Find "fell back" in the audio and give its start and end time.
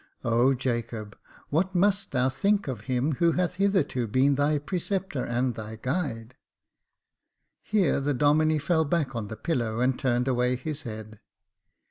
8.57-9.15